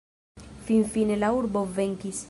Finfine 0.69 1.19
la 1.25 1.31
urbo 1.41 1.65
venkis. 1.81 2.19